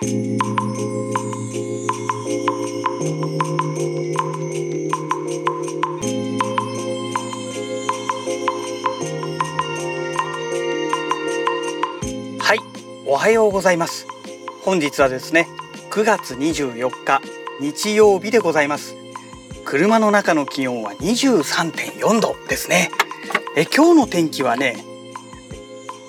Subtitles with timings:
[0.00, 0.04] は
[12.54, 12.58] い
[13.06, 14.06] おはようございます。
[14.62, 15.48] 本日はですね
[15.90, 17.20] 9月24日
[17.60, 18.94] 日曜日でございます。
[19.64, 22.92] 車の中の気温は23.4度ですね。
[23.56, 24.76] え今日の天気はね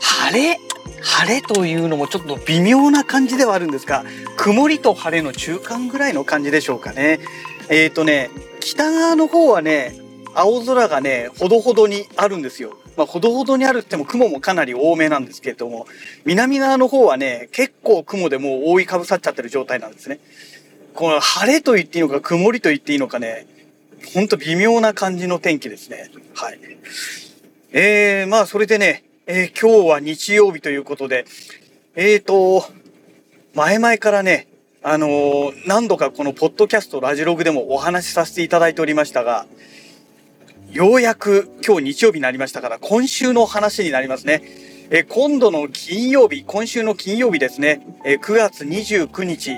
[0.00, 0.63] 晴れ
[1.04, 4.04] 晴れというのもちょっと微妙な感じではあるんですが
[4.36, 7.20] 曇りと晴れの中間ぐらいの感じでしょうかね
[7.68, 8.30] えっ、ー、とね
[8.60, 9.94] 北側の方はね
[10.34, 15.86] 青空がねほどほどにあるんですよまあ、ほどほどにあるっても雲もかなり多めなんですけれども、
[16.24, 20.20] 南側の方はね、結構雲でもう覆いかぶさっちゃってる状態なんですね。
[20.94, 23.46] この晴れと言っていいのか曇りと言っていいのかね、
[24.14, 26.10] ほんと微妙な感じの天気ですね。
[26.34, 26.60] はい。
[27.72, 31.24] えー、まあそれでね、えー、今日は日曜日ということで、
[31.94, 32.62] えーと、
[33.54, 34.48] 前々からね、
[34.82, 39.46] あのー、何度かこのポッドキャストラジログでもお話しさせていただいておりましたが、
[40.70, 44.42] ようやく今日日曜日になりましたから、今週の話になりますね。
[44.90, 49.52] え今度の金曜日、今週の金曜日ですね、え9月29日、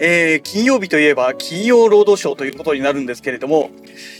[0.00, 3.70] えー、金曜日といえば金曜ロードショーということになるんですけれども、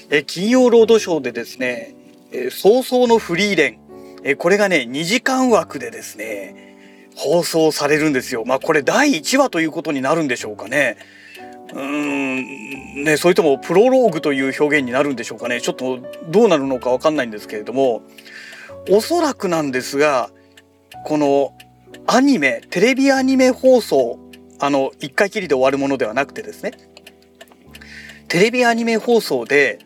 [0.08, 1.96] え金曜ロードショーでですね、
[2.30, 3.81] え早々のフリーレン、
[4.24, 6.76] えこれがね、2時間枠でですね、
[7.16, 8.44] 放送されるんですよ。
[8.46, 10.96] まあこれ第1話ということになるんでしょうかね。
[11.72, 18.02] うーんね、それともプロローグという表現になるんでしょうかねちょっとどうなるのかわかんないんですけれども
[18.90, 20.30] おそらくなんですが
[21.04, 21.54] この
[22.06, 24.18] アニメテレビアニメ放送
[24.60, 26.72] あの1回きりで終わるものではなくてですね
[28.28, 29.78] テレビアニメ放送で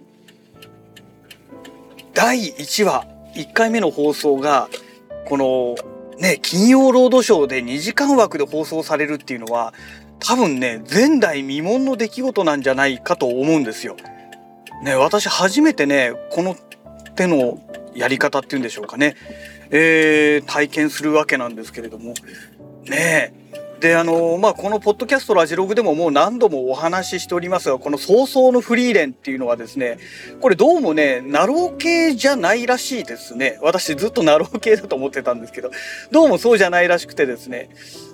[2.14, 4.68] 第1話1回目の放送が
[5.26, 5.76] この
[6.18, 9.74] ね金曜ロードショーで2時間枠で放送されるっていうのは
[10.18, 13.96] 多分ね前代未聞の出来事なんじゃないかと思うんですよ。
[14.82, 16.56] ね私初めてねこの
[17.14, 17.60] 手の
[17.94, 19.16] やり方っていうんでしょうかね、
[19.70, 22.14] えー、体験するわけなんですけれども。
[22.88, 23.45] ねえ。
[23.80, 29.98] であのまあこのポッドキャストラジログでももう何度もお話ししておりますがこの葬送のフリーレンっていうのはですね
[30.40, 33.58] これどうもねなろう系じゃないらしいですね。
[33.62, 35.70] 私ずっとなろう系だと思ってたんですけど
[36.10, 37.68] どうもそうじゃないらしくてですね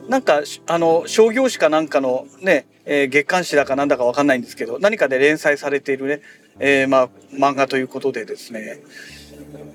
[0.09, 6.21] なんかあの商業誌かなんかのね、えー、月刊誌だかなんだかわかんないんですけど何かで連載されているね、
[6.59, 8.81] えー、まあ漫画ということでですね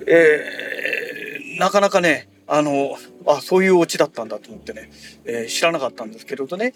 [0.05, 2.97] えー、なかなかねあの
[3.27, 4.89] あそういうオチだったんだと思ってね、
[5.25, 6.73] えー、知らなかったんですけれどね、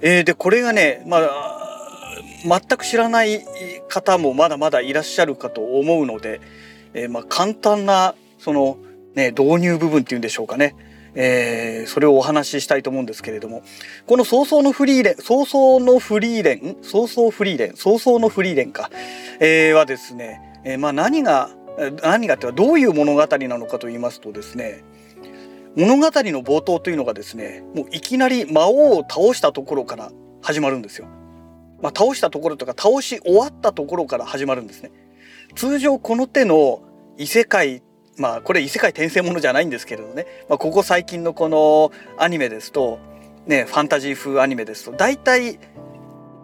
[0.00, 1.62] えー、でこれがねまあ
[2.44, 3.44] 全く知らない
[3.88, 6.40] 方もまだまだいらっしゃるかと思うので、
[6.94, 8.78] えー、まあ簡単なその
[9.14, 10.74] ね導入部分っていうんでしょうかね。
[11.14, 13.62] えー、それをお話ししたいと思うんですけれども。
[14.06, 18.90] この早々のフリーレン早々のフリーレン早々フリーレン早々のフリーレンか、
[19.38, 21.50] えー、はですね、えー、まあ何が
[22.02, 24.84] 何がってはどういう物語なのかと言いますとですね
[25.76, 30.10] 物語の冒頭というのがですねもういきなり魔王を倒したところから
[30.42, 31.06] 始まるんですよ。
[31.80, 34.92] まあ、倒したところとか倒し終わったところから始まるんですね。
[35.54, 36.82] 通常この手の
[37.18, 37.82] 異世界
[38.16, 42.98] まあこれ異世界転生ものじゃないんですけれどね、まあ、ここ最近のこのアニメですと
[43.46, 45.58] ねファンタジー風アニメですと大体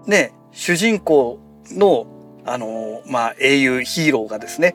[0.07, 1.39] ね主人公
[1.71, 2.07] の
[2.45, 4.75] あのまあ英雄ヒーローがですね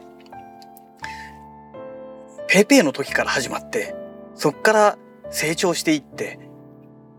[2.47, 3.95] ペーペーの時から始まって
[4.43, 4.97] そっから
[5.31, 6.37] 成長していって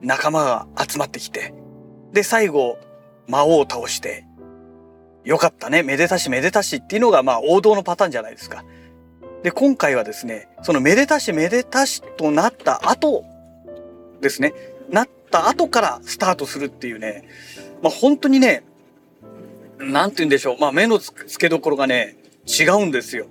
[0.03, 1.55] 仲間が集まってきて
[2.13, 2.77] で最後
[3.29, 4.27] 魔王を倒して
[5.25, 8.63] よかったねめでたしめでたしっていうのがまあ王道のパターンじゃないですか。
[9.43, 13.25] で今回はですねそのめでたしめでたしとなった後
[14.21, 14.53] ですね
[14.91, 17.27] なった後からスタートするっていうね
[17.81, 18.65] まあ本当にね
[19.79, 23.29] なんて言うんでしょうまあ目の付けどころがね違うんですよ。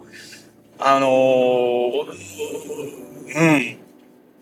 [0.80, 2.18] あのー、
[3.36, 3.83] うん。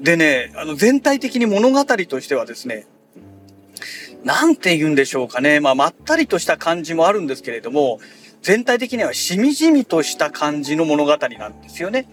[0.02, 2.88] でね、あの、全体的に物語としてはですね、
[4.24, 5.60] なんて言うんでしょうかね。
[5.60, 8.00] まあ、まったりとした感じもあるんですけれども、
[8.42, 12.08] 全体的にはしみじみとした感じの物語なんですよね。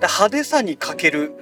[0.00, 1.32] 派手さに欠ける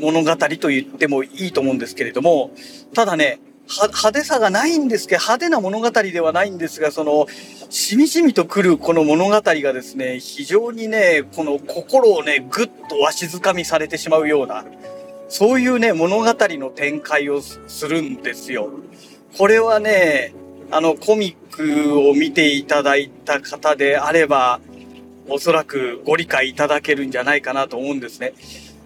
[0.00, 2.52] 物語と言ってもいいと思うんですけれども、
[2.94, 7.28] ただね、派手さがないんですけど、派手な物語ではないんですが、その、
[7.70, 14.64] しみじみとくるこの物語がですね、非常にね、この心をね、ぐっとわしづかみされてしまうような、
[15.28, 18.70] そういうね、物語の展開をするんですよ。
[19.38, 20.34] これはね、
[20.72, 24.60] あの、コミックを見ていただいた方であれば、
[25.28, 28.32] おそらくご理解いただけるんじゃないかなと思うんですね。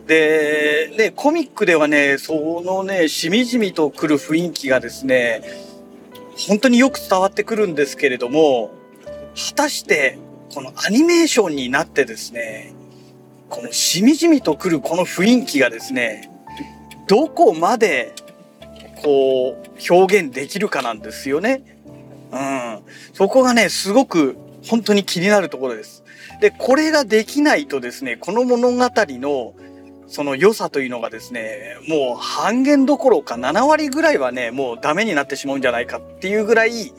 [0.07, 5.43] で、ね、コミックではね、そのね、しみじみとくる雰囲気がですね、
[6.49, 8.71] 本当によく伝わってくるんですけれども、
[9.35, 10.19] 果たして
[10.53, 12.75] このアニメーションになってですね、
[13.49, 16.31] このしみじみとくるこの雰囲気がですね、
[17.07, 18.13] どこまで
[19.03, 21.63] こう表現できるかなんですよね。
[22.31, 22.81] うん。
[23.15, 24.37] そこがね、すごく
[24.67, 26.05] 本当に気になるところです。
[26.41, 29.55] で、これができないとですね、この物語の
[30.07, 36.93] その良さというのがですね、もう半減どころか7割ぐらいはね、もうダメになってしまうんじゃないかっていうぐらい、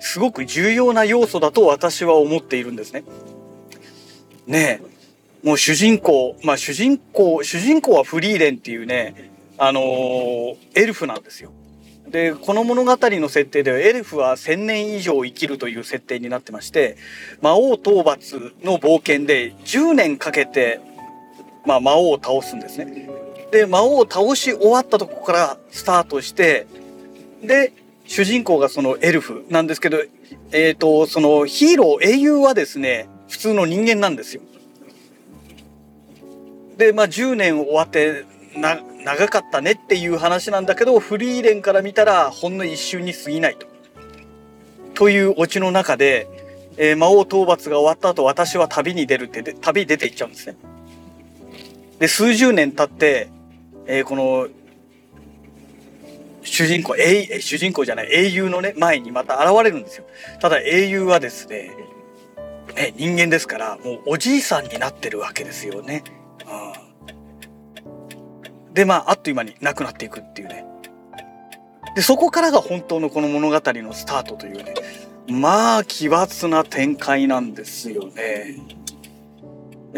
[0.00, 3.04] すごく重要な要素だと私は思っているんですね。
[4.46, 11.50] ねえ、もう主人公、まあ主人公、主人公はフリーレンっていうね、あのー、エルフなんですよ。
[12.08, 16.96] でこの物語の設定ではエルフは1,000年以上生きるという設定になってまして
[17.42, 20.80] 魔王討伐の冒険で10年かけて、
[21.66, 23.08] まあ、魔王を倒すんですね。
[23.50, 26.66] で魔王を倒し終わったとこからスタートして
[27.42, 27.72] で
[28.06, 29.98] 主人公がそのエルフなんですけど、
[30.52, 34.42] えっ、ー、とそのヒーロー英雄はですね普通の人間なんですよ。
[36.76, 38.24] でまあ10年終わって
[38.56, 43.66] な長かったねっていう話なんだけどフリーレンから見たらほんの一瞬に過ぎないと。
[44.94, 46.26] というオチの中で、
[46.78, 50.56] えー、魔王討伐が終わった後私は旅に出るってで旅出ていっちゃうんですね。
[51.98, 53.28] で数十年経って、
[53.86, 54.48] えー、この
[56.42, 60.04] 主人公英主人公じゃない英雄のね前にまた現れるんですよ。
[60.40, 61.70] ただ英雄はですね
[62.76, 66.04] ね人間ですからもうおじいさんになってるわけですよね。
[66.48, 66.86] うん
[68.74, 70.66] でまああっという間になくなっていくっていうね
[71.94, 74.74] でそこからが本当のこの物語のスタートというね
[75.28, 78.58] まあ奇抜な展開なんですよね。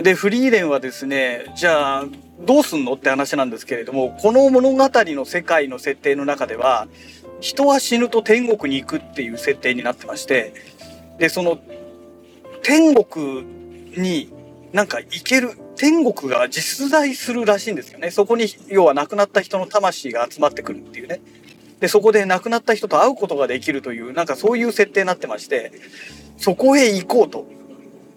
[0.03, 2.05] でフリーレンはですねじゃあ
[2.41, 6.87] どうすんのって話なんですけれどもこの物語の世界の設定の中では
[7.41, 10.55] 人は死ぬと天国に行くっていう設定になってまして
[11.19, 11.59] でその
[12.63, 13.45] 天国
[13.97, 14.33] に
[14.73, 18.11] なんか行ける天国が実在するらしいんですよね。
[18.11, 21.21] そこに、要は亡くなった人の魂が集まってくるっていうね。
[21.79, 25.71] で、そこで亡くなった人と会うことができるという、なんかそういう設定になってまして、
[26.37, 27.47] そこへ行こうと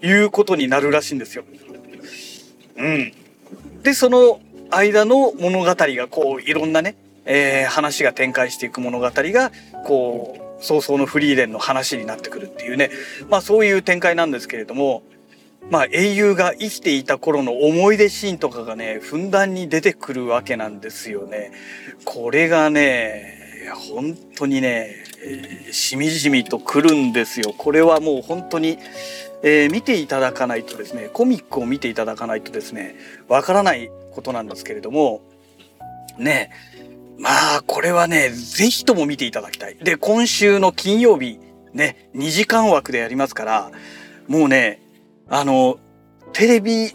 [0.02, 1.44] いうことになるらしいんですよ。
[2.76, 3.14] うん。
[3.84, 4.40] で、その
[4.70, 6.96] 間の物語がこう、いろんなね、
[7.26, 9.52] えー、話が展開していく物語が、
[9.86, 12.92] こう、早々のフリーレンの話になってくるっていうね、
[13.30, 15.04] まあそういう展開なんですけれども、
[15.70, 21.52] まあ、英雄が生きていた頃の思い出シーンとかがね、ふんだんに出てくるわけなんですよね。
[22.04, 23.38] これがね、
[23.90, 27.54] 本当にね、え、しみじみとくるんですよ。
[27.58, 28.78] これはもう本当に、
[29.44, 32.96] えー、見ていただかないとですね、コミックを見ていただかないとですね、
[33.28, 35.22] わからないことなんですけれども、
[36.18, 36.52] ね、
[37.20, 39.76] まあ、これはね、ぜひとも見ていただきたい。
[39.76, 41.40] で、今週の金曜日、
[41.74, 43.72] ね、2時間枠でやりますから、
[44.28, 44.82] もうね、
[45.30, 45.80] あの、
[46.34, 46.92] テレビ、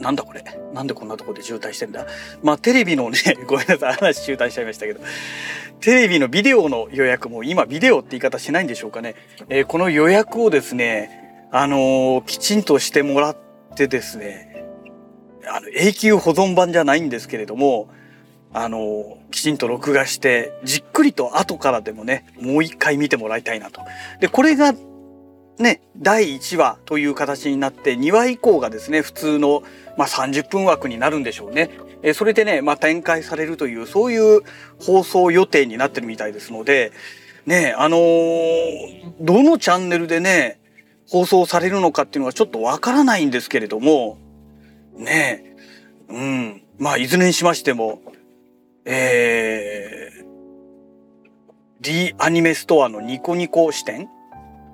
[0.00, 0.44] なんだこれ？
[0.72, 2.06] なんでこんなとこで渋滞してんだ？
[2.42, 5.00] まあテレビのね、 ごめんなさい、話渋滞しちゃいましたけど、
[5.80, 9.14] テレビのビデオの予約も、今ビデオって言い方しないんでしょうかね。
[9.48, 13.36] えー、この予約をですね、あのー、きちんとしてもらっ
[13.76, 14.66] てですね、
[15.46, 17.88] あの、永久保存版じゃないんですけれども、
[18.52, 23.80] あのー、きちんと録画して、じっくりと後からでもね、もう一回見てもらいたいなと。
[24.20, 24.74] で、これが
[25.58, 29.62] ね、第1話という形になって2話以降がですね普通の、
[29.96, 31.70] まあ、30分枠になるんでしょうね。
[32.04, 34.42] えそれでね、まあ、展開されるというそういう
[34.78, 36.92] 放送予定になってるみたいですので
[37.46, 40.60] ねあのー、どのチャンネルでね
[41.08, 44.18] 放送されるのかっていうのはちょっとわからないんですけれども
[44.96, 45.56] ね
[46.10, 48.02] うんまあいずれにしましても
[48.84, 50.24] えー、
[51.80, 54.10] D アニメストアのニコニコ視点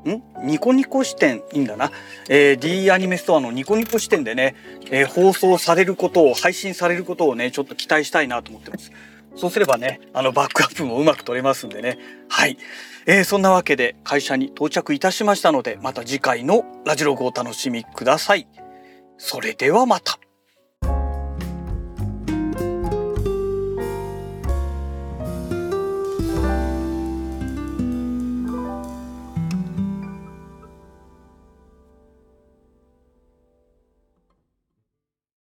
[0.09, 0.23] ん？
[0.47, 1.91] ニコニコ視点いいんだな、
[2.29, 4.55] えー、D アニメストアのニコニコ視点でね、
[4.91, 8.93] えー、放送されることを配信されることをねちょっと期待したいなと思ってます。
[9.37, 11.99] そうすればねあのバックアップもうまく取れますんでね。
[12.29, 12.57] はい、
[13.07, 18.49] えー、そんなわけで会社に到着いたしましたのでまた次回のラジログをお楽しみください。
[19.19, 20.19] それではまた。